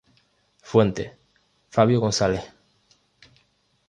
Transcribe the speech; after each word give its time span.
Fuente: 0.63 1.15
Favio 1.69 1.99
Gonzales. 2.01 2.43